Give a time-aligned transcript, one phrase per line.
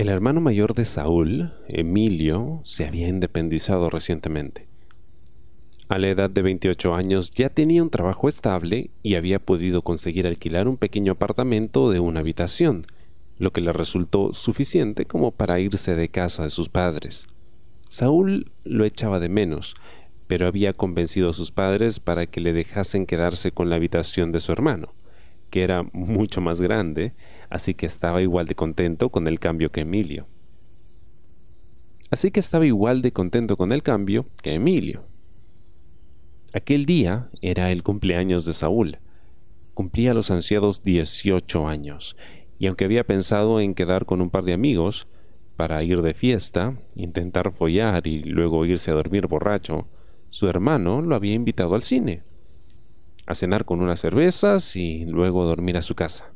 [0.00, 4.66] El hermano mayor de Saúl, Emilio, se había independizado recientemente.
[5.90, 10.26] A la edad de 28 años ya tenía un trabajo estable y había podido conseguir
[10.26, 12.86] alquilar un pequeño apartamento de una habitación,
[13.36, 17.26] lo que le resultó suficiente como para irse de casa de sus padres.
[17.90, 19.74] Saúl lo echaba de menos,
[20.28, 24.40] pero había convencido a sus padres para que le dejasen quedarse con la habitación de
[24.40, 24.94] su hermano,
[25.50, 27.14] que era mucho más grande,
[27.50, 30.26] así que estaba igual de contento con el cambio que Emilio.
[32.10, 35.04] Así que estaba igual de contento con el cambio que Emilio.
[36.52, 38.98] Aquel día era el cumpleaños de Saúl.
[39.74, 42.16] Cumplía los ansiados 18 años,
[42.58, 45.06] y aunque había pensado en quedar con un par de amigos
[45.56, 49.86] para ir de fiesta, intentar follar y luego irse a dormir borracho,
[50.28, 52.22] su hermano lo había invitado al cine,
[53.30, 56.32] a cenar con unas cervezas y luego dormir a su casa.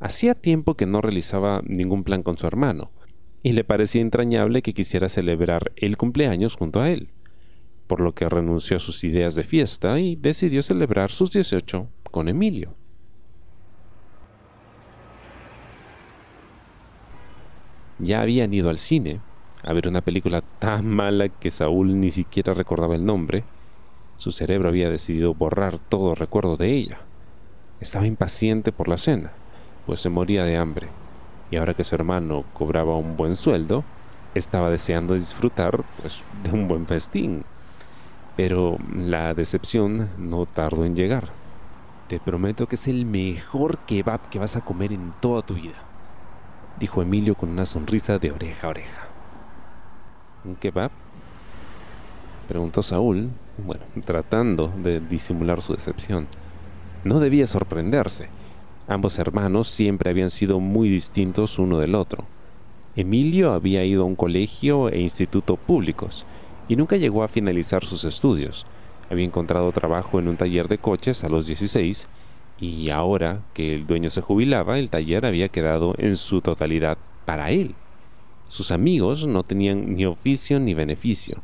[0.00, 2.90] Hacía tiempo que no realizaba ningún plan con su hermano,
[3.42, 7.10] y le parecía entrañable que quisiera celebrar el cumpleaños junto a él
[7.86, 12.28] por lo que renunció a sus ideas de fiesta y decidió celebrar sus 18 con
[12.28, 12.74] Emilio.
[17.98, 19.20] Ya habían ido al cine
[19.62, 23.44] a ver una película tan mala que Saúl ni siquiera recordaba el nombre.
[24.16, 26.98] Su cerebro había decidido borrar todo recuerdo de ella.
[27.80, 29.32] Estaba impaciente por la cena,
[29.86, 30.88] pues se moría de hambre,
[31.50, 33.84] y ahora que su hermano cobraba un buen sueldo,
[34.34, 37.44] estaba deseando disfrutar pues, de un buen festín
[38.36, 41.28] pero la decepción no tardó en llegar.
[42.08, 45.78] Te prometo que es el mejor kebab que vas a comer en toda tu vida,
[46.78, 49.02] dijo Emilio con una sonrisa de oreja a oreja.
[50.44, 50.90] ¿Un kebab?
[52.44, 56.26] Preguntó Saúl, bueno, tratando de disimular su decepción.
[57.04, 58.28] No debía sorprenderse.
[58.86, 62.24] Ambos hermanos siempre habían sido muy distintos uno del otro.
[62.96, 66.26] Emilio había ido a un colegio e instituto públicos,
[66.68, 68.66] y nunca llegó a finalizar sus estudios.
[69.10, 72.08] Había encontrado trabajo en un taller de coches a los 16
[72.60, 77.50] y ahora que el dueño se jubilaba, el taller había quedado en su totalidad para
[77.50, 77.74] él.
[78.48, 81.42] Sus amigos no tenían ni oficio ni beneficio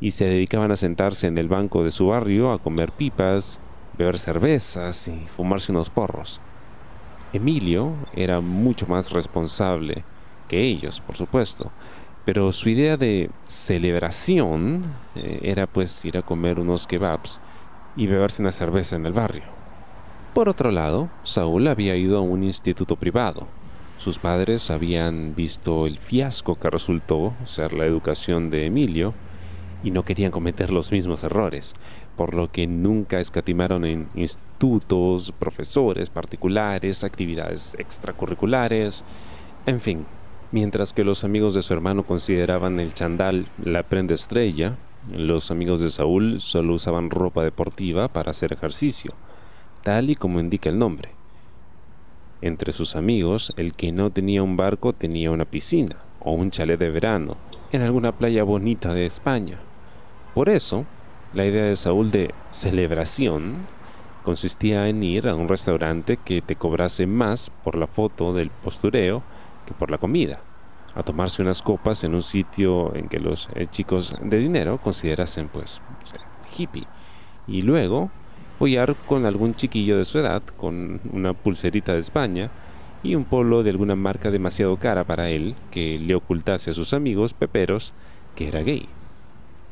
[0.00, 3.58] y se dedicaban a sentarse en el banco de su barrio a comer pipas,
[3.96, 6.40] beber cervezas y fumarse unos porros.
[7.32, 10.04] Emilio era mucho más responsable
[10.48, 11.70] que ellos, por supuesto,
[12.24, 17.40] pero su idea de celebración eh, era pues ir a comer unos kebabs
[17.96, 19.44] y beberse una cerveza en el barrio.
[20.34, 23.46] Por otro lado, Saúl había ido a un instituto privado.
[23.96, 29.14] Sus padres habían visto el fiasco que resultó ser la educación de Emilio
[29.82, 31.74] y no querían cometer los mismos errores,
[32.16, 39.04] por lo que nunca escatimaron en institutos, profesores particulares, actividades extracurriculares,
[39.66, 40.06] en fin,
[40.50, 44.78] Mientras que los amigos de su hermano consideraban el chandal la prenda estrella,
[45.12, 49.12] los amigos de Saúl solo usaban ropa deportiva para hacer ejercicio,
[49.82, 51.10] tal y como indica el nombre.
[52.40, 56.80] Entre sus amigos, el que no tenía un barco tenía una piscina o un chalet
[56.80, 57.36] de verano
[57.70, 59.58] en alguna playa bonita de España.
[60.34, 60.84] Por eso,
[61.34, 63.56] la idea de Saúl de celebración
[64.24, 69.22] consistía en ir a un restaurante que te cobrase más por la foto del postureo
[69.74, 70.40] por la comida,
[70.94, 75.48] a tomarse unas copas en un sitio en que los eh, chicos de dinero considerasen
[75.48, 75.80] pues
[76.56, 76.86] hippie,
[77.46, 78.10] y luego
[78.58, 82.50] follar con algún chiquillo de su edad con una pulserita de España
[83.02, 86.92] y un polo de alguna marca demasiado cara para él que le ocultase a sus
[86.92, 87.94] amigos peperos
[88.34, 88.88] que era gay.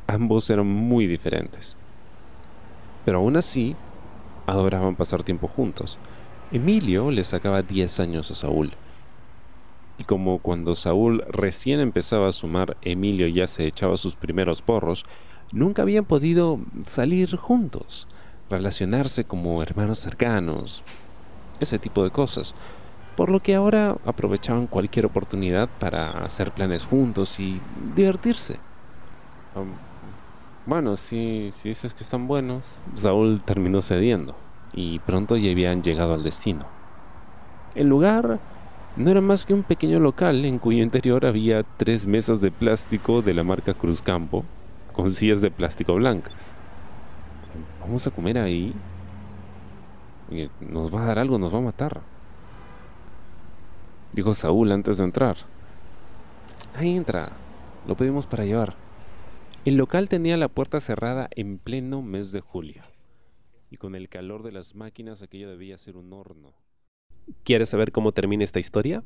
[0.07, 1.77] Ambos eran muy diferentes.
[3.05, 3.75] Pero aún así,
[4.45, 5.97] adoraban pasar tiempo juntos.
[6.51, 8.71] Emilio le sacaba 10 años a Saúl
[9.97, 15.05] y como cuando Saúl recién empezaba a sumar, Emilio ya se echaba sus primeros porros,
[15.51, 18.07] nunca habían podido salir juntos,
[18.49, 20.83] relacionarse como hermanos cercanos,
[21.59, 22.53] ese tipo de cosas.
[23.15, 27.59] Por lo que ahora aprovechaban cualquier oportunidad para hacer planes juntos y
[27.95, 28.59] divertirse.
[30.67, 34.35] Bueno, si, si dices que están buenos, Saúl terminó cediendo
[34.73, 36.65] y pronto ya habían llegado al destino.
[37.73, 38.39] El lugar
[38.97, 43.21] no era más que un pequeño local en cuyo interior había tres mesas de plástico
[43.21, 44.43] de la marca Cruzcampo
[44.91, 46.53] con sillas de plástico blancas.
[47.79, 48.73] Vamos a comer ahí.
[50.59, 52.01] Nos va a dar algo, nos va a matar.
[54.11, 55.37] Dijo Saúl antes de entrar.
[56.75, 57.29] Ahí entra.
[57.87, 58.86] Lo pedimos para llevar.
[59.67, 62.83] El local tenía la puerta cerrada en pleno mes de julio.
[63.69, 66.53] Y con el calor de las máquinas aquello debía ser un horno.
[67.43, 69.03] ¿Quieres saber cómo termina esta historia?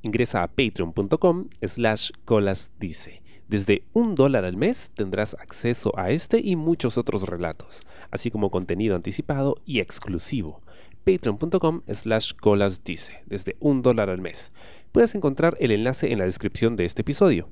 [0.00, 3.22] Ingresa a patreon.com slash colasdice.
[3.48, 8.50] Desde un dólar al mes tendrás acceso a este y muchos otros relatos, así como
[8.50, 10.62] contenido anticipado y exclusivo.
[11.04, 14.52] Patreon.com slash colasdice, desde un dólar al mes.
[14.90, 17.50] Puedes encontrar el enlace en la descripción de este episodio.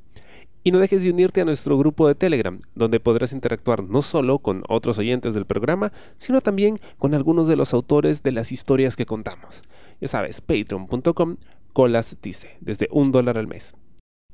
[0.67, 4.41] Y no dejes de unirte a nuestro grupo de Telegram, donde podrás interactuar no solo
[4.41, 8.97] con otros oyentes del programa, sino también con algunos de los autores de las historias
[8.97, 9.63] que contamos.
[10.01, 11.37] Ya sabes, patreon.com
[11.73, 13.77] colas dice, desde un dólar al mes.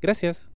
[0.01, 0.52] Gracias.